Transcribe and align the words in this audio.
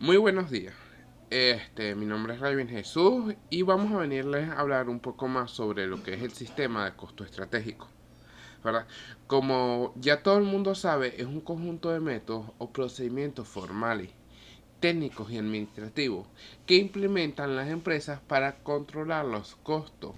Muy 0.00 0.16
buenos 0.16 0.48
días. 0.48 0.74
Este, 1.28 1.96
mi 1.96 2.06
nombre 2.06 2.34
es 2.34 2.38
Raven 2.38 2.68
Jesús 2.68 3.34
y 3.50 3.62
vamos 3.62 3.92
a 3.92 3.96
venirles 3.96 4.48
a 4.48 4.60
hablar 4.60 4.88
un 4.88 5.00
poco 5.00 5.26
más 5.26 5.50
sobre 5.50 5.88
lo 5.88 6.04
que 6.04 6.14
es 6.14 6.22
el 6.22 6.30
sistema 6.30 6.84
de 6.84 6.94
costo 6.94 7.24
estratégico. 7.24 7.88
¿verdad? 8.62 8.86
Como 9.26 9.92
ya 9.96 10.22
todo 10.22 10.38
el 10.38 10.44
mundo 10.44 10.76
sabe, 10.76 11.20
es 11.20 11.26
un 11.26 11.40
conjunto 11.40 11.90
de 11.90 11.98
métodos 11.98 12.52
o 12.58 12.70
procedimientos 12.70 13.48
formales, 13.48 14.10
técnicos 14.78 15.32
y 15.32 15.38
administrativos 15.38 16.28
que 16.64 16.76
implementan 16.76 17.56
las 17.56 17.68
empresas 17.68 18.20
para 18.20 18.58
controlar 18.58 19.24
los 19.24 19.56
costos. 19.64 20.14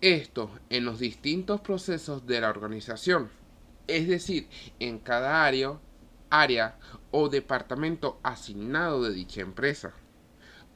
Esto 0.00 0.50
en 0.68 0.84
los 0.84 0.98
distintos 0.98 1.60
procesos 1.60 2.26
de 2.26 2.40
la 2.40 2.50
organización, 2.50 3.30
es 3.86 4.08
decir, 4.08 4.48
en 4.80 4.98
cada 4.98 5.44
área 5.44 5.78
área 6.34 6.76
o 7.16 7.28
departamento 7.28 8.18
asignado 8.24 9.04
de 9.04 9.14
dicha 9.14 9.40
empresa. 9.40 9.94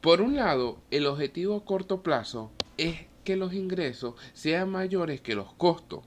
Por 0.00 0.20
un 0.20 0.36
lado, 0.36 0.80
el 0.92 1.06
objetivo 1.06 1.56
a 1.56 1.64
corto 1.64 2.04
plazo 2.04 2.52
es 2.76 3.06
que 3.24 3.34
los 3.34 3.52
ingresos 3.54 4.14
sean 4.34 4.70
mayores 4.70 5.20
que 5.20 5.34
los 5.34 5.52
costos. 5.54 6.04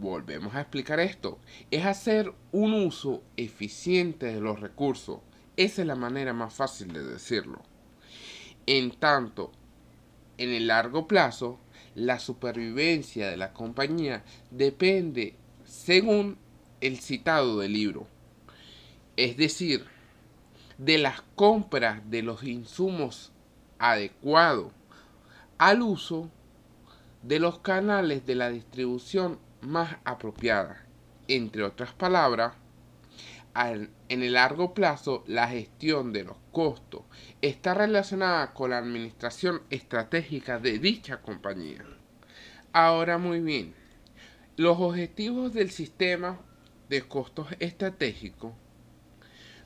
Volvemos 0.00 0.54
a 0.54 0.62
explicar 0.62 0.98
esto. 0.98 1.38
Es 1.70 1.84
hacer 1.84 2.32
un 2.52 2.72
uso 2.72 3.22
eficiente 3.36 4.32
de 4.32 4.40
los 4.40 4.60
recursos. 4.60 5.18
Esa 5.58 5.82
es 5.82 5.86
la 5.86 5.94
manera 5.94 6.32
más 6.32 6.54
fácil 6.54 6.94
de 6.94 7.04
decirlo. 7.04 7.60
En 8.64 8.92
tanto, 8.92 9.52
en 10.38 10.54
el 10.54 10.68
largo 10.68 11.06
plazo, 11.06 11.60
la 11.94 12.18
supervivencia 12.18 13.28
de 13.28 13.36
la 13.36 13.52
compañía 13.52 14.24
depende 14.50 15.34
según 15.66 16.38
el 16.80 16.98
citado 16.98 17.58
del 17.58 17.74
libro. 17.74 18.15
Es 19.16 19.36
decir, 19.36 19.86
de 20.78 20.98
las 20.98 21.22
compras 21.34 22.02
de 22.10 22.22
los 22.22 22.42
insumos 22.44 23.32
adecuados 23.78 24.72
al 25.58 25.82
uso 25.82 26.30
de 27.22 27.40
los 27.40 27.58
canales 27.60 28.26
de 28.26 28.34
la 28.34 28.50
distribución 28.50 29.38
más 29.62 29.96
apropiada. 30.04 30.84
Entre 31.28 31.62
otras 31.62 31.92
palabras, 31.92 32.54
en 33.54 34.22
el 34.22 34.34
largo 34.34 34.74
plazo 34.74 35.24
la 35.26 35.48
gestión 35.48 36.12
de 36.12 36.24
los 36.24 36.36
costos 36.52 37.02
está 37.40 37.72
relacionada 37.72 38.52
con 38.52 38.70
la 38.70 38.78
administración 38.78 39.62
estratégica 39.70 40.58
de 40.58 40.78
dicha 40.78 41.22
compañía. 41.22 41.84
Ahora 42.72 43.16
muy 43.16 43.40
bien, 43.40 43.74
los 44.56 44.78
objetivos 44.78 45.54
del 45.54 45.70
sistema 45.70 46.38
de 46.90 47.02
costos 47.02 47.48
estratégicos 47.58 48.52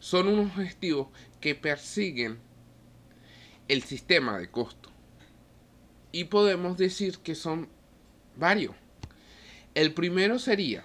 son 0.01 0.27
unos 0.27 0.47
objetivos 0.47 1.09
que 1.41 1.55
persiguen 1.55 2.39
el 3.69 3.83
sistema 3.83 4.39
de 4.39 4.51
costo. 4.51 4.91
Y 6.11 6.25
podemos 6.25 6.77
decir 6.77 7.19
que 7.19 7.37
son 7.37 7.69
varios. 8.37 8.75
El 9.75 9.95
primero 9.95 10.41
sería 10.41 10.85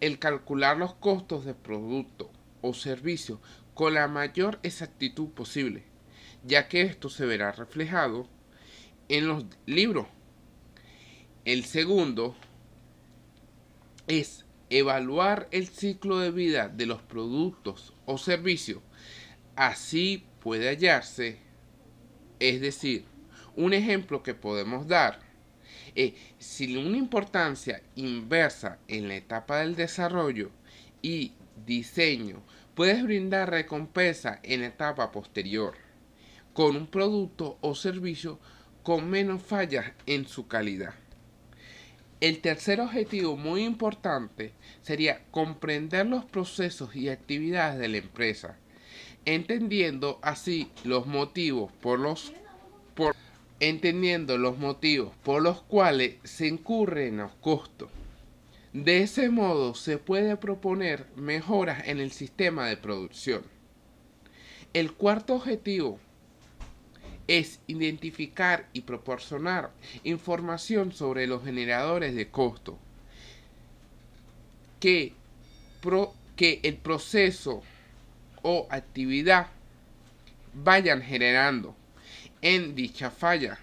el 0.00 0.18
calcular 0.18 0.78
los 0.78 0.94
costos 0.94 1.44
de 1.44 1.52
producto 1.52 2.30
o 2.62 2.72
servicio 2.72 3.40
con 3.74 3.94
la 3.94 4.08
mayor 4.08 4.58
exactitud 4.62 5.28
posible, 5.28 5.84
ya 6.44 6.68
que 6.68 6.82
esto 6.82 7.10
se 7.10 7.26
verá 7.26 7.52
reflejado 7.52 8.26
en 9.08 9.28
los 9.28 9.44
libros. 9.66 10.06
El 11.44 11.64
segundo 11.64 12.36
es 14.06 14.46
evaluar 14.70 15.48
el 15.50 15.68
ciclo 15.68 16.18
de 16.18 16.30
vida 16.30 16.68
de 16.68 16.86
los 16.86 17.02
productos 17.02 17.92
o 18.06 18.18
servicios. 18.18 18.80
Así 19.56 20.24
puede 20.40 20.68
hallarse, 20.68 21.38
es 22.38 22.60
decir, 22.60 23.04
un 23.56 23.74
ejemplo 23.74 24.22
que 24.22 24.34
podemos 24.34 24.86
dar 24.86 25.20
es 25.94 26.14
si 26.38 26.76
una 26.76 26.96
importancia 26.96 27.82
inversa 27.96 28.78
en 28.88 29.08
la 29.08 29.16
etapa 29.16 29.58
del 29.58 29.74
desarrollo 29.74 30.50
y 31.02 31.32
diseño 31.66 32.42
puedes 32.74 33.02
brindar 33.02 33.50
recompensa 33.50 34.40
en 34.42 34.60
la 34.60 34.68
etapa 34.68 35.10
posterior 35.10 35.74
con 36.54 36.76
un 36.76 36.86
producto 36.86 37.58
o 37.60 37.74
servicio 37.74 38.38
con 38.82 39.10
menos 39.10 39.42
fallas 39.42 39.92
en 40.06 40.26
su 40.26 40.46
calidad. 40.46 40.94
El 42.20 42.40
tercer 42.40 42.82
objetivo 42.82 43.38
muy 43.38 43.64
importante 43.64 44.52
sería 44.82 45.24
comprender 45.30 46.06
los 46.06 46.26
procesos 46.26 46.94
y 46.94 47.08
actividades 47.08 47.78
de 47.78 47.88
la 47.88 47.96
empresa, 47.96 48.58
entendiendo 49.24 50.18
así 50.20 50.70
los 50.84 51.06
motivos 51.06 51.72
por 51.80 51.98
los 51.98 52.34
por, 52.94 53.16
entendiendo 53.58 54.36
los 54.36 54.58
motivos 54.58 55.14
por 55.22 55.40
los 55.42 55.62
cuales 55.62 56.16
se 56.24 56.46
incurren 56.46 57.16
los 57.16 57.32
costos. 57.36 57.88
De 58.74 59.02
ese 59.02 59.30
modo 59.30 59.74
se 59.74 59.96
puede 59.96 60.36
proponer 60.36 61.06
mejoras 61.16 61.88
en 61.88 62.00
el 62.00 62.12
sistema 62.12 62.66
de 62.66 62.76
producción. 62.76 63.42
El 64.74 64.92
cuarto 64.92 65.36
objetivo 65.36 65.98
es 67.30 67.60
identificar 67.68 68.68
y 68.72 68.80
proporcionar 68.80 69.70
información 70.02 70.90
sobre 70.90 71.28
los 71.28 71.44
generadores 71.44 72.16
de 72.16 72.28
costo 72.28 72.76
que, 74.80 75.12
que 76.34 76.58
el 76.64 76.76
proceso 76.76 77.62
o 78.42 78.66
actividad 78.68 79.46
vayan 80.54 81.02
generando 81.02 81.76
en 82.42 82.74
dicha 82.74 83.12
falla. 83.12 83.60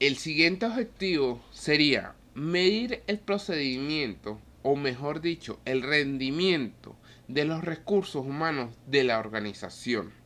El 0.00 0.16
siguiente 0.16 0.66
objetivo 0.66 1.40
sería 1.52 2.16
medir 2.34 3.04
el 3.06 3.20
procedimiento 3.20 4.40
o 4.64 4.74
mejor 4.74 5.20
dicho 5.20 5.60
el 5.66 5.82
rendimiento 5.82 6.96
de 7.28 7.44
los 7.44 7.62
recursos 7.62 8.26
humanos 8.26 8.74
de 8.88 9.04
la 9.04 9.20
organización 9.20 10.19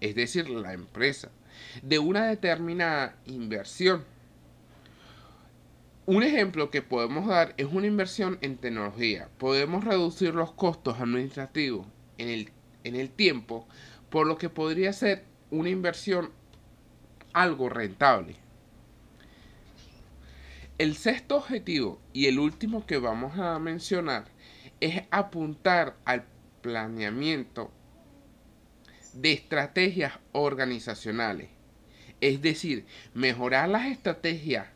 es 0.00 0.14
decir, 0.14 0.48
la 0.48 0.72
empresa, 0.72 1.30
de 1.82 1.98
una 1.98 2.26
determinada 2.26 3.16
inversión. 3.26 4.04
Un 6.06 6.22
ejemplo 6.22 6.70
que 6.70 6.82
podemos 6.82 7.28
dar 7.28 7.54
es 7.56 7.66
una 7.66 7.86
inversión 7.86 8.38
en 8.40 8.56
tecnología. 8.56 9.28
Podemos 9.38 9.84
reducir 9.84 10.34
los 10.34 10.52
costos 10.52 10.98
administrativos 10.98 11.86
en 12.18 12.28
el, 12.28 12.50
en 12.84 12.96
el 12.96 13.10
tiempo, 13.10 13.66
por 14.08 14.26
lo 14.26 14.36
que 14.36 14.48
podría 14.48 14.92
ser 14.92 15.24
una 15.50 15.68
inversión 15.68 16.30
algo 17.32 17.68
rentable. 17.68 18.36
El 20.78 20.96
sexto 20.96 21.36
objetivo 21.36 22.00
y 22.12 22.26
el 22.26 22.38
último 22.38 22.86
que 22.86 22.98
vamos 22.98 23.38
a 23.38 23.58
mencionar 23.58 24.24
es 24.80 25.02
apuntar 25.10 25.96
al 26.06 26.24
planeamiento 26.62 27.70
de 29.14 29.32
estrategias 29.32 30.14
organizacionales. 30.32 31.48
Es 32.20 32.42
decir, 32.42 32.86
mejorar 33.14 33.68
las 33.68 33.86
estrategias 33.86 34.66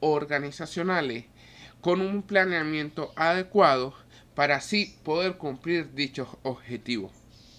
organizacionales 0.00 1.26
con 1.80 2.00
un 2.00 2.22
planeamiento 2.22 3.12
adecuado 3.16 3.94
para 4.34 4.56
así 4.56 4.96
poder 5.04 5.36
cumplir 5.36 5.94
dichos 5.94 6.28
objetivos 6.42 7.12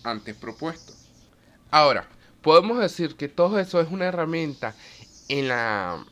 antes 0.04 0.36
propuestos. 0.36 1.10
Ahora, 1.70 2.08
podemos 2.42 2.80
decir 2.80 3.16
que 3.16 3.28
todo 3.28 3.60
eso 3.60 3.80
es 3.82 3.90
una 3.90 4.06
herramienta 4.06 4.76
en, 5.30 5.48
la, 5.48 6.06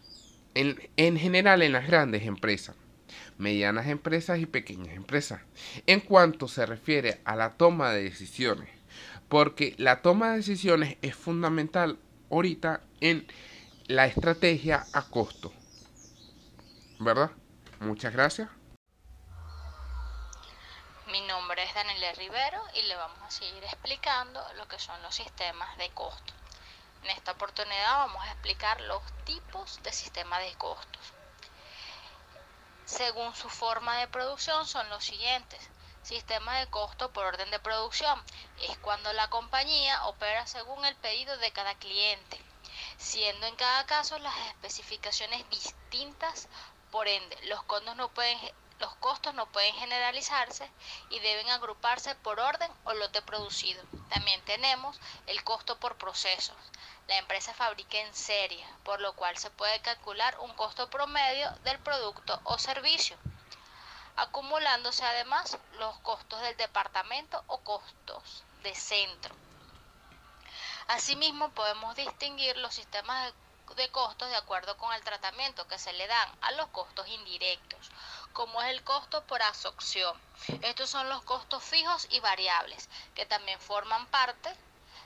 en, 0.54 0.78
en 0.96 1.18
general 1.18 1.62
en 1.62 1.74
las 1.74 1.88
grandes 1.88 2.26
empresas, 2.26 2.76
medianas 3.38 3.88
empresas 3.88 4.40
y 4.40 4.46
pequeñas 4.46 4.96
empresas, 4.96 5.42
en 5.88 6.00
cuanto 6.00 6.48
se 6.48 6.66
refiere 6.66 7.20
a 7.26 7.36
la 7.36 7.58
toma 7.58 7.92
de 7.92 8.04
decisiones 8.04 8.79
porque 9.30 9.76
la 9.78 10.02
toma 10.02 10.32
de 10.32 10.38
decisiones 10.38 10.98
es 11.02 11.16
fundamental 11.16 12.00
ahorita 12.32 12.82
en 13.00 13.32
la 13.86 14.08
estrategia 14.08 14.86
a 14.92 15.04
costo. 15.10 15.54
¿Verdad? 17.00 17.32
Muchas 17.80 18.12
gracias. 18.12 18.50
Mi 21.12 21.22
nombre 21.22 21.64
es 21.64 21.74
Daniela 21.74 22.12
Rivero 22.14 22.62
y 22.76 22.82
le 22.88 22.96
vamos 22.96 23.20
a 23.22 23.32
seguir 23.32 23.64
explicando 23.64 24.42
lo 24.58 24.68
que 24.68 24.80
son 24.80 25.02
los 25.04 25.16
sistemas 25.16 25.78
de 25.78 25.90
costo. 25.92 26.34
En 27.04 27.12
esta 27.12 27.32
oportunidad 27.32 28.08
vamos 28.08 28.22
a 28.24 28.32
explicar 28.32 28.82
los 28.82 29.02
tipos 29.26 29.82
de 29.84 29.92
sistemas 29.94 30.42
de 30.42 30.54
costos. 30.56 31.14
Según 32.86 33.34
su 33.36 33.48
forma 33.50 33.98
de 33.98 34.08
producción 34.08 34.66
son 34.66 34.90
los 34.90 35.04
siguientes 35.04 35.70
Sistema 36.04 36.60
de 36.60 36.68
costo 36.68 37.12
por 37.12 37.26
orden 37.26 37.52
de 37.52 37.60
producción 37.60 38.24
es 38.62 38.78
cuando 38.80 39.12
la 39.14 39.30
compañía 39.30 40.06
opera 40.06 40.48
según 40.48 40.86
el 40.86 40.96
pedido 40.96 41.38
de 41.38 41.52
cada 41.52 41.76
cliente, 41.76 42.42
siendo 42.98 43.46
en 43.46 43.56
cada 43.56 43.86
caso 43.86 44.18
las 44.18 44.36
especificaciones 44.48 45.48
distintas, 45.50 46.48
por 46.90 47.08
ende 47.08 47.38
los 47.48 47.62
costos 47.64 47.96
no 47.96 48.10
pueden 48.10 48.40
los 48.80 48.96
costos 48.96 49.34
no 49.34 49.46
pueden 49.52 49.76
generalizarse 49.76 50.72
y 51.10 51.20
deben 51.20 51.50
agruparse 51.50 52.16
por 52.16 52.40
orden 52.40 52.72
o 52.86 52.94
lote 52.94 53.22
producido. 53.22 53.84
También 54.10 54.42
tenemos 54.46 54.98
el 55.28 55.44
costo 55.44 55.78
por 55.80 55.98
procesos. 55.98 56.56
La 57.08 57.18
empresa 57.18 57.54
fabrica 57.54 57.98
en 57.98 58.14
serie, 58.14 58.66
por 58.86 59.02
lo 59.02 59.14
cual 59.18 59.38
se 59.38 59.52
puede 59.52 59.82
calcular 59.82 60.40
un 60.40 60.54
costo 60.54 60.90
promedio 60.90 61.52
del 61.66 61.78
producto 61.80 62.40
o 62.46 62.58
servicio, 62.58 63.18
acumulándose 64.20 65.06
además 65.06 65.58
los 65.78 65.98
costos 66.00 66.42
del 66.42 66.58
departamento 66.58 67.42
o 67.48 67.60
costos 67.60 68.44
de 68.64 68.76
centro. 68.76 69.34
Asimismo, 70.88 71.50
podemos 71.52 71.96
distinguir 71.96 72.58
los 72.58 72.76
sistemas 72.76 73.34
de 73.76 73.90
costos 73.90 74.30
de 74.30 74.36
acuerdo 74.36 74.76
con 74.78 74.94
el 74.94 75.04
tratamiento 75.04 75.68
que 75.68 75.80
se 75.80 75.94
le 75.94 76.08
dan 76.08 76.30
a 76.42 76.52
los 76.52 76.68
costos 76.68 77.08
indirectos, 77.08 77.92
como 78.34 78.62
es 78.62 78.70
el 78.70 78.84
costo 78.84 79.24
por 79.24 79.42
absorción. 79.42 80.20
Estos 80.64 80.90
son 80.90 81.08
los 81.08 81.22
costos 81.24 81.64
fijos 81.64 82.08
y 82.10 82.20
variables, 82.20 82.90
que 83.16 83.26
también 83.26 83.60
forman 83.60 84.06
parte 84.08 84.54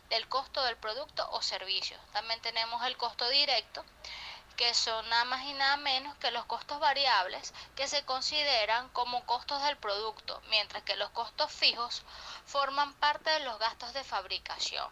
del 0.10 0.28
costo 0.28 0.64
del 0.64 0.78
producto 0.78 1.30
o 1.32 1.42
servicio. 1.42 1.98
También 2.14 2.42
tenemos 2.42 2.84
el 2.86 2.98
costo 2.98 3.28
directo, 3.30 3.84
que 4.56 4.74
son 4.74 5.08
nada 5.10 5.26
más 5.26 5.44
y 5.46 5.54
nada 5.54 5.78
menos 5.78 6.16
que 6.18 6.32
los 6.32 6.46
costos 6.46 6.80
variables 6.80 7.54
que 7.76 7.88
se 7.88 8.06
consideran 8.06 8.90
como 8.90 9.26
costos 9.26 9.62
del 9.64 9.78
producto, 9.78 10.42
mientras 10.50 10.84
que 10.84 10.96
los 10.96 11.10
costos 11.12 11.52
fijos 11.52 12.04
forman 12.46 12.94
parte 12.96 13.30
de 13.30 13.40
los 13.42 13.58
gastos 13.60 13.94
de 13.94 14.04
fabricación. 14.04 14.92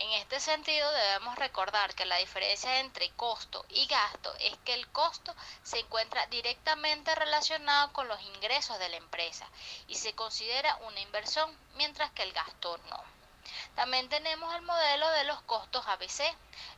En 0.00 0.10
este 0.12 0.40
sentido 0.40 0.90
debemos 0.92 1.36
recordar 1.36 1.94
que 1.94 2.06
la 2.06 2.16
diferencia 2.16 2.80
entre 2.80 3.10
costo 3.10 3.66
y 3.68 3.86
gasto 3.86 4.34
es 4.40 4.56
que 4.64 4.72
el 4.72 4.90
costo 4.92 5.34
se 5.62 5.80
encuentra 5.80 6.26
directamente 6.26 7.14
relacionado 7.14 7.92
con 7.92 8.08
los 8.08 8.20
ingresos 8.22 8.78
de 8.78 8.88
la 8.88 8.96
empresa 8.96 9.46
y 9.88 9.96
se 9.96 10.14
considera 10.14 10.74
una 10.86 11.00
inversión 11.00 11.54
mientras 11.74 12.10
que 12.12 12.22
el 12.22 12.32
gasto 12.32 12.78
no. 12.88 13.19
También 13.74 14.08
tenemos 14.08 14.54
el 14.54 14.62
modelo 14.62 15.08
de 15.10 15.24
los 15.24 15.40
costos 15.42 15.86
ABC. 15.86 16.20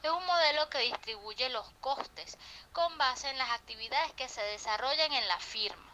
Es 0.03 0.11
un 0.11 0.25
modelo 0.27 0.69
que 0.71 0.79
distribuye 0.79 1.49
los 1.49 1.69
costes 1.81 2.39
con 2.73 2.97
base 2.99 3.29
en 3.31 3.39
las 3.39 3.51
actividades 3.51 4.13
que 4.13 4.29
se 4.29 4.43
desarrollan 4.43 5.13
en 5.13 5.27
la 5.29 5.39
firma. 5.39 5.93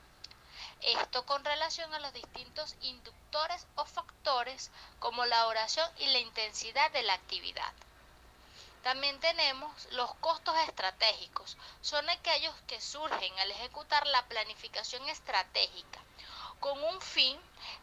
Esto 0.81 1.25
con 1.27 1.45
relación 1.45 1.93
a 1.95 2.01
los 2.01 2.13
distintos 2.13 2.77
inductores 2.83 3.67
o 3.75 3.85
factores 3.85 4.71
como 4.99 5.25
la 5.25 5.43
duración 5.43 5.91
y 5.99 6.07
la 6.07 6.19
intensidad 6.19 6.91
de 6.93 7.03
la 7.03 7.15
actividad. 7.15 7.73
También 8.83 9.19
tenemos 9.21 9.89
los 9.93 10.15
costos 10.17 10.57
estratégicos. 10.69 11.57
Son 11.81 12.09
aquellos 12.11 12.55
que 12.67 12.81
surgen 12.81 13.39
al 13.39 13.51
ejecutar 13.51 14.07
la 14.07 14.27
planificación 14.29 15.09
estratégica 15.09 16.01
con 16.61 16.83
un 16.83 17.01
fin 17.01 17.39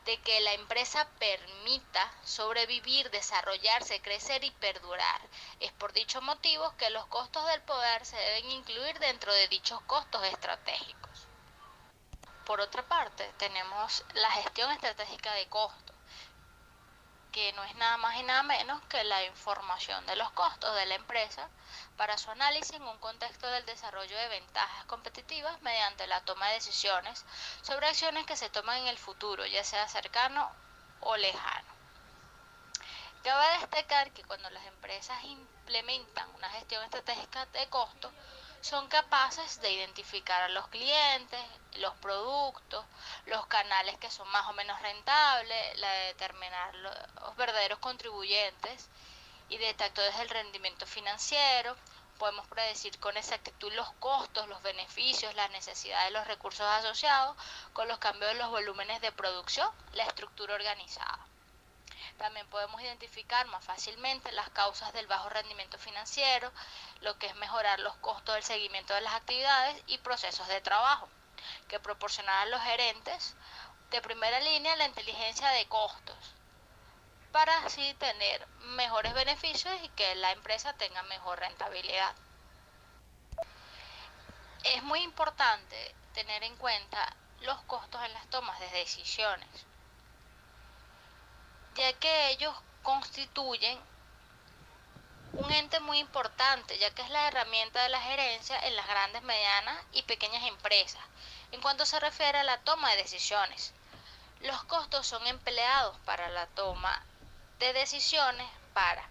de 0.05 0.17
que 0.21 0.39
la 0.41 0.53
empresa 0.53 1.07
permita 1.19 2.11
sobrevivir, 2.23 3.09
desarrollarse, 3.11 4.01
crecer 4.01 4.43
y 4.43 4.51
perdurar. 4.51 5.21
Es 5.59 5.71
por 5.73 5.93
dicho 5.93 6.21
motivo 6.21 6.73
que 6.77 6.89
los 6.89 7.05
costos 7.07 7.45
del 7.47 7.61
poder 7.61 8.05
se 8.05 8.17
deben 8.17 8.51
incluir 8.51 8.97
dentro 8.99 9.33
de 9.33 9.47
dichos 9.47 9.81
costos 9.81 10.23
estratégicos. 10.25 11.27
Por 12.45 12.61
otra 12.61 12.83
parte, 12.83 13.31
tenemos 13.37 14.05
la 14.13 14.29
gestión 14.31 14.71
estratégica 14.71 15.33
de 15.33 15.47
costos, 15.47 15.84
que 17.35 17.51
no 17.51 17.65
es 17.65 17.75
nada 17.75 17.97
más 17.97 18.15
y 18.15 18.23
nada 18.23 18.43
menos 18.43 18.81
que 18.85 19.03
la 19.03 19.21
información 19.25 20.05
de 20.05 20.15
los 20.15 20.31
costos 20.31 20.73
de 20.73 20.85
la 20.85 20.95
empresa 20.95 21.49
para 21.97 22.17
su 22.17 22.31
análisis 22.31 22.77
en 22.77 22.83
un 22.83 22.97
contexto 22.99 23.45
del 23.47 23.65
desarrollo 23.65 24.17
de 24.17 24.29
ventajas 24.29 24.85
competitivas 24.85 25.61
mediante 25.61 26.07
la 26.07 26.21
toma 26.21 26.47
de 26.47 26.53
decisiones 26.53 27.25
sobre 27.61 27.87
acciones 27.87 28.25
que 28.25 28.37
se 28.37 28.49
toman 28.49 28.77
en 28.77 28.87
el 28.87 28.97
futuro, 28.97 29.45
ya 29.45 29.65
sea 29.65 29.85
cercano 29.89 30.49
o 31.01 31.17
lejano. 31.17 31.67
Cabe 33.21 33.59
destacar 33.59 34.11
que 34.11 34.23
cuando 34.23 34.49
las 34.51 34.65
empresas 34.67 35.21
implementan 35.25 36.33
una 36.35 36.49
gestión 36.51 36.85
estratégica 36.85 37.47
de 37.47 37.67
costos, 37.67 38.13
son 38.65 38.87
capaces 38.87 39.61
de 39.61 39.71
identificar 39.71 40.41
a 40.41 40.49
los 40.49 40.67
clientes, 40.69 41.39
los 41.75 41.93
productos, 41.97 42.83
los 43.27 43.45
canales 43.45 43.95
que 43.99 44.09
son 44.09 44.27
más 44.29 44.47
o 44.47 44.53
menos 44.53 44.81
rentables, 44.81 45.77
la 45.77 45.91
de 45.91 46.05
determinar 46.07 46.73
los 46.73 47.35
verdaderos 47.35 47.77
contribuyentes 47.77 48.89
y 49.49 49.57
detectores 49.57 50.17
del 50.17 50.29
rendimiento 50.29 50.87
financiero. 50.87 51.75
Podemos 52.17 52.47
predecir 52.47 52.97
con 52.99 53.15
exactitud 53.17 53.71
los 53.73 53.93
costos, 53.99 54.47
los 54.47 54.63
beneficios, 54.63 55.35
las 55.35 55.51
necesidades 55.51 56.05
de 56.05 56.17
los 56.17 56.25
recursos 56.25 56.65
asociados 56.65 57.37
con 57.71 57.87
los 57.87 57.99
cambios 57.99 58.31
de 58.33 58.39
los 58.39 58.49
volúmenes 58.49 58.99
de 58.99 59.11
producción, 59.11 59.69
la 59.93 60.05
estructura 60.05 60.55
organizada. 60.55 61.19
También 62.17 62.47
podemos 62.47 62.81
identificar 62.81 63.45
más 63.47 63.63
fácilmente 63.63 64.31
las 64.31 64.49
causas 64.51 64.93
del 64.93 65.07
bajo 65.07 65.29
rendimiento 65.29 65.77
financiero, 65.77 66.51
lo 67.01 67.17
que 67.19 67.27
es 67.27 67.35
mejorar 67.35 67.79
los 67.79 67.95
costos 67.97 68.35
del 68.35 68.43
seguimiento 68.43 68.93
de 68.93 69.01
las 69.01 69.13
actividades 69.13 69.83
y 69.87 69.97
procesos 69.97 70.47
de 70.47 70.61
trabajo, 70.61 71.09
que 71.67 71.79
proporcionarán 71.79 72.51
los 72.51 72.61
gerentes 72.61 73.35
de 73.91 74.01
primera 74.01 74.39
línea 74.39 74.75
la 74.77 74.85
inteligencia 74.85 75.49
de 75.49 75.67
costos, 75.67 76.33
para 77.33 77.57
así 77.65 77.93
tener 77.95 78.47
mejores 78.59 79.13
beneficios 79.13 79.73
y 79.83 79.89
que 79.89 80.15
la 80.15 80.31
empresa 80.31 80.73
tenga 80.73 81.03
mejor 81.03 81.39
rentabilidad. 81.39 82.15
Es 84.63 84.81
muy 84.83 85.01
importante 85.01 85.93
tener 86.13 86.43
en 86.43 86.55
cuenta 86.55 87.13
los 87.41 87.61
costos 87.63 88.01
en 88.03 88.13
las 88.13 88.27
tomas 88.29 88.59
de 88.61 88.69
decisiones 88.69 89.65
ya 91.75 91.93
que 91.93 92.29
ellos 92.29 92.55
constituyen 92.83 93.79
un 95.33 95.51
ente 95.51 95.81
muy 95.81 95.99
importante, 95.99 96.77
ya 96.77 96.89
que 96.91 97.01
es 97.01 97.09
la 97.09 97.27
herramienta 97.27 97.83
de 97.83 97.89
la 97.89 97.99
gerencia 97.99 98.57
en 98.65 98.75
las 98.75 98.87
grandes, 98.87 99.21
medianas 99.23 99.77
y 99.91 100.03
pequeñas 100.03 100.43
empresas, 100.43 101.01
en 101.51 101.61
cuanto 101.61 101.85
se 101.85 101.99
refiere 101.99 102.39
a 102.39 102.43
la 102.43 102.59
toma 102.61 102.89
de 102.91 102.97
decisiones. 103.03 103.73
Los 104.39 104.63
costos 104.63 105.05
son 105.05 105.27
empleados 105.27 105.97
para 106.05 106.29
la 106.29 106.47
toma 106.47 107.03
de 107.59 107.73
decisiones 107.73 108.47
para 108.73 109.09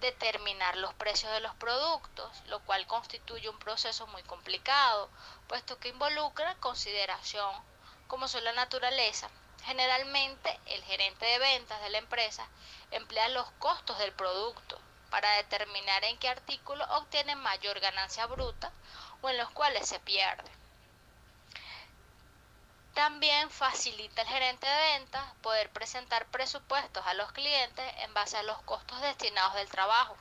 determinar 0.00 0.76
los 0.76 0.94
precios 0.94 1.30
de 1.32 1.40
los 1.40 1.54
productos, 1.56 2.30
lo 2.46 2.60
cual 2.60 2.86
constituye 2.86 3.48
un 3.48 3.58
proceso 3.58 4.06
muy 4.08 4.22
complicado, 4.24 5.08
puesto 5.46 5.78
que 5.78 5.90
involucra 5.90 6.56
consideración 6.56 7.54
como 8.08 8.26
son 8.26 8.42
la 8.42 8.52
naturaleza, 8.52 9.30
Generalmente 9.64 10.58
el 10.66 10.82
gerente 10.84 11.24
de 11.24 11.38
ventas 11.38 11.80
de 11.82 11.90
la 11.90 11.98
empresa 11.98 12.48
emplea 12.90 13.28
los 13.28 13.50
costos 13.52 13.98
del 13.98 14.12
producto 14.12 14.80
para 15.10 15.30
determinar 15.32 16.04
en 16.04 16.18
qué 16.18 16.28
artículo 16.28 16.84
obtiene 16.96 17.36
mayor 17.36 17.80
ganancia 17.80 18.26
bruta 18.26 18.72
o 19.22 19.28
en 19.28 19.38
los 19.38 19.50
cuales 19.50 19.88
se 19.88 20.00
pierde. 20.00 20.50
También 22.94 23.50
facilita 23.50 24.22
el 24.22 24.28
gerente 24.28 24.66
de 24.66 24.98
ventas 24.98 25.24
poder 25.42 25.70
presentar 25.70 26.26
presupuestos 26.26 27.06
a 27.06 27.14
los 27.14 27.30
clientes 27.32 27.94
en 27.98 28.12
base 28.14 28.36
a 28.36 28.42
los 28.42 28.60
costos 28.62 29.00
destinados 29.00 29.54
del 29.54 29.68
trabajo. 29.68 30.16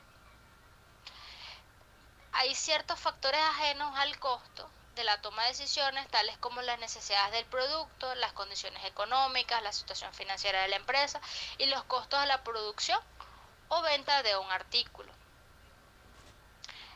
Hay 2.31 2.53
ciertos 2.55 3.00
factores 3.00 3.41
ajenos 3.41 3.98
al 3.98 4.17
costo 4.19 4.69
de 4.96 5.03
la 5.03 5.22
toma 5.22 5.43
de 5.43 5.50
decisiones, 5.50 6.08
tales 6.10 6.38
como 6.39 6.62
las 6.62 6.79
necesidades 6.79 7.31
del 7.31 7.46
producto, 7.46 8.13
las 8.15 8.34
condiciones 8.34 8.84
económicas, 8.86 9.63
la 9.63 9.72
situación 9.72 10.13
financiera 10.13 10.62
de 10.62 10.67
la 10.67 10.75
empresa 10.75 11.22
y 11.58 11.65
los 11.67 11.84
costos 11.86 12.19
de 12.19 12.27
la 12.27 12.43
producción 12.43 13.00
o 13.69 13.81
venta 13.81 14.24
de 14.24 14.36
un 14.38 14.51
artículo. 14.51 15.12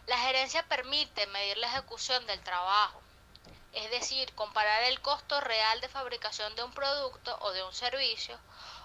La 0.07 0.17
gerencia 0.17 0.63
permite 0.67 1.27
medir 1.27 1.57
la 1.57 1.67
ejecución 1.67 2.25
del 2.27 2.43
trabajo, 2.43 3.01
es 3.71 3.89
decir, 3.89 4.33
comparar 4.35 4.83
el 4.83 5.01
costo 5.01 5.39
real 5.39 5.79
de 5.79 5.87
fabricación 5.87 6.53
de 6.55 6.63
un 6.63 6.73
producto 6.73 7.37
o 7.41 7.51
de 7.51 7.63
un 7.63 7.73
servicio 7.73 8.37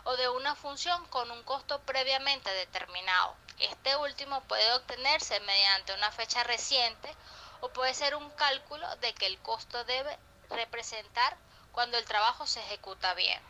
o 0.05 0.17
de 0.17 0.29
una 0.29 0.55
función 0.55 1.05
con 1.07 1.31
un 1.31 1.43
costo 1.43 1.81
previamente 1.81 2.51
determinado. 2.51 3.35
Este 3.59 3.97
último 3.97 4.41
puede 4.43 4.73
obtenerse 4.75 5.41
mediante 5.41 5.93
una 5.93 6.13
fecha 6.13 6.45
reciente 6.45 7.15
o 7.61 7.69
puede 7.71 7.95
ser 7.95 8.15
un 8.15 8.31
cálculo 8.31 8.97
de 8.97 9.13
que 9.15 9.27
el 9.27 9.39
costo 9.39 9.85
debe 9.85 10.19
representar 10.51 11.37
cuando 11.73 11.99
el 11.99 12.05
trabajo 12.05 12.47
se 12.47 12.61
ejecuta 12.61 13.15
bien. 13.15 13.41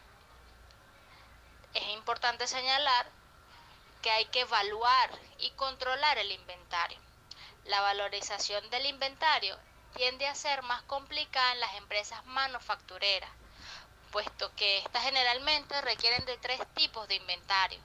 Es 1.75 1.89
importante 1.89 2.47
señalar 2.47 3.07
que 4.03 4.11
hay 4.11 4.25
que 4.27 4.41
evaluar 4.41 5.11
y 5.39 5.51
controlar 5.51 6.19
el 6.19 6.33
inventario. 6.33 6.99
La 7.65 7.81
valorización 7.81 8.69
del 8.71 8.87
inventario 8.87 9.59
tiende 9.95 10.27
a 10.27 10.35
ser 10.35 10.63
más 10.63 10.83
complicada 10.83 11.53
en 11.53 11.61
las 11.61 11.75
empresas 11.75 12.25
manufactureras, 12.27 13.31
puesto 14.11 14.55
que 14.55 14.79
estas 14.79 15.03
generalmente 15.05 15.81
requieren 15.83 16.25
de 16.25 16.39
tres 16.39 16.61
tipos 16.75 17.07
de 17.09 17.17
inventario, 17.17 17.81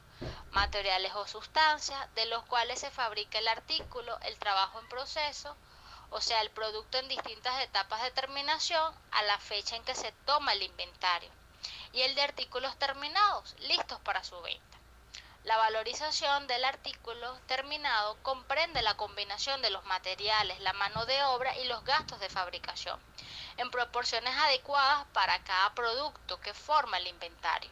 materiales 0.52 1.14
o 1.16 1.28
sustancias, 1.28 2.14
de 2.16 2.26
los 2.28 2.44
cuales 2.46 2.80
se 2.80 2.92
fabrica 2.92 3.40
el 3.40 3.48
artículo, 3.48 4.18
el 4.22 4.38
trabajo 4.38 4.80
en 4.80 4.88
proceso 4.88 5.58
o 6.10 6.22
sea, 6.22 6.42
el 6.42 6.52
producto 6.52 6.98
en 6.98 7.08
distintas 7.08 7.62
etapas 7.62 8.02
de 8.04 8.12
terminación 8.12 8.94
a 9.12 9.24
la 9.24 9.38
fecha 9.40 9.76
en 9.76 9.84
que 9.84 9.96
se 9.96 10.12
toma 10.26 10.54
el 10.54 10.64
inventario, 10.64 11.30
y 11.92 12.02
el 12.02 12.16
de 12.16 12.22
artículos 12.22 12.78
terminados, 12.78 13.56
listos 13.60 14.00
para 14.02 14.24
su 14.24 14.40
venta. 14.42 14.78
La 15.44 15.58
valorización 15.58 16.48
del 16.48 16.64
artículo 16.64 17.38
terminado 17.48 18.16
comprende 18.24 18.82
la 18.82 18.96
combinación 18.96 19.62
de 19.62 19.72
los 19.72 19.84
materiales, 19.84 20.60
la 20.62 20.72
mano 20.72 21.06
de 21.06 21.22
obra 21.26 21.58
y 21.58 21.66
los 21.66 21.84
gastos 21.84 22.20
de 22.22 22.30
fabricación, 22.30 22.98
en 23.58 23.70
proporciones 23.70 24.34
adecuadas 24.38 25.06
para 25.12 25.44
cada 25.44 25.74
producto 25.74 26.40
que 26.40 26.54
forma 26.54 26.98
el 26.98 27.08
inventario. 27.08 27.70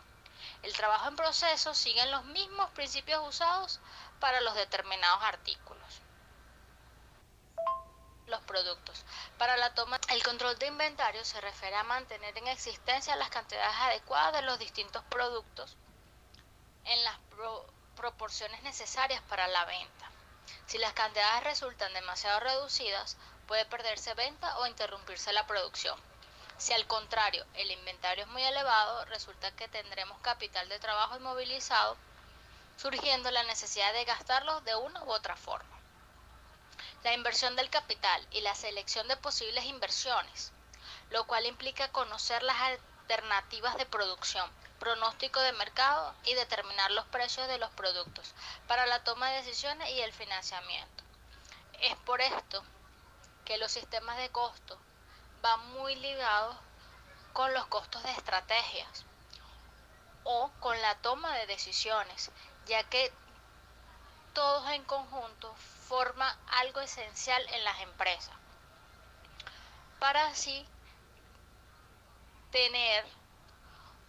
El 0.63 0.73
trabajo 0.73 1.07
en 1.07 1.15
proceso 1.15 1.73
sigue 1.73 2.05
los 2.07 2.25
mismos 2.25 2.69
principios 2.71 3.25
usados 3.25 3.79
para 4.19 4.41
los 4.41 4.53
determinados 4.53 5.23
artículos. 5.23 5.80
Los 8.31 8.41
productos. 8.43 9.03
Para 9.37 9.57
la 9.57 9.73
toma, 9.73 9.99
el 10.07 10.23
control 10.23 10.57
de 10.57 10.67
inventario 10.67 11.25
se 11.25 11.41
refiere 11.41 11.75
a 11.75 11.83
mantener 11.83 12.37
en 12.37 12.47
existencia 12.47 13.13
las 13.17 13.29
cantidades 13.29 13.75
adecuadas 13.75 14.31
de 14.31 14.41
los 14.43 14.57
distintos 14.57 15.03
productos 15.09 15.75
en 16.85 17.03
las 17.03 17.17
proporciones 17.97 18.63
necesarias 18.63 19.21
para 19.23 19.49
la 19.49 19.65
venta. 19.65 20.09
Si 20.65 20.77
las 20.77 20.93
cantidades 20.93 21.43
resultan 21.43 21.93
demasiado 21.93 22.39
reducidas, 22.39 23.17
puede 23.47 23.65
perderse 23.65 24.13
venta 24.13 24.57
o 24.59 24.65
interrumpirse 24.65 25.33
la 25.33 25.45
producción. 25.45 25.99
Si 26.57 26.71
al 26.71 26.87
contrario 26.87 27.45
el 27.55 27.69
inventario 27.69 28.23
es 28.23 28.29
muy 28.29 28.43
elevado, 28.43 29.03
resulta 29.05 29.51
que 29.57 29.67
tendremos 29.67 30.17
capital 30.21 30.69
de 30.69 30.79
trabajo 30.79 31.17
inmovilizado, 31.17 31.97
surgiendo 32.77 33.29
la 33.29 33.43
necesidad 33.43 33.91
de 33.91 34.05
gastarlo 34.05 34.61
de 34.61 34.77
una 34.77 35.03
u 35.03 35.11
otra 35.11 35.35
forma. 35.35 35.80
La 37.03 37.13
inversión 37.13 37.55
del 37.55 37.69
capital 37.69 38.27
y 38.31 38.41
la 38.41 38.53
selección 38.53 39.07
de 39.07 39.17
posibles 39.17 39.65
inversiones, 39.65 40.51
lo 41.09 41.25
cual 41.25 41.47
implica 41.47 41.91
conocer 41.91 42.43
las 42.43 42.57
alternativas 42.61 43.75
de 43.77 43.87
producción, 43.87 44.49
pronóstico 44.79 45.39
de 45.39 45.51
mercado 45.53 46.13
y 46.25 46.35
determinar 46.35 46.91
los 46.91 47.05
precios 47.05 47.47
de 47.47 47.57
los 47.57 47.71
productos 47.71 48.35
para 48.67 48.85
la 48.85 49.03
toma 49.03 49.29
de 49.31 49.37
decisiones 49.37 49.89
y 49.89 50.01
el 50.01 50.13
financiamiento. 50.13 51.03
Es 51.81 51.95
por 52.05 52.21
esto 52.21 52.63
que 53.45 53.57
los 53.57 53.71
sistemas 53.71 54.17
de 54.17 54.29
costo 54.29 54.77
van 55.41 55.73
muy 55.73 55.95
ligados 55.95 56.55
con 57.33 57.51
los 57.53 57.65
costos 57.65 58.03
de 58.03 58.11
estrategias 58.11 59.05
o 60.23 60.51
con 60.59 60.79
la 60.81 60.95
toma 60.99 61.35
de 61.35 61.47
decisiones, 61.47 62.29
ya 62.67 62.83
que 62.83 63.11
todos 64.33 64.69
en 64.69 64.83
conjunto 64.83 65.55
esencial 66.81 67.45
en 67.53 67.63
las 67.63 67.79
empresas. 67.81 68.35
Para 69.99 70.27
así 70.27 70.65
tener 72.51 73.05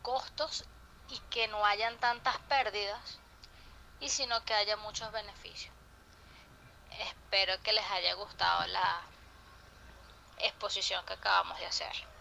costos 0.02 0.64
y 1.08 1.18
que 1.30 1.48
no 1.48 1.64
hayan 1.64 1.98
tantas 1.98 2.38
pérdidas 2.40 3.18
y 4.00 4.08
sino 4.08 4.44
que 4.44 4.54
haya 4.54 4.76
muchos 4.76 5.12
beneficios. 5.12 5.74
Espero 6.98 7.60
que 7.62 7.72
les 7.72 7.90
haya 7.90 8.14
gustado 8.14 8.66
la 8.66 9.02
exposición 10.38 11.04
que 11.06 11.14
acabamos 11.14 11.58
de 11.58 11.66
hacer. 11.66 12.11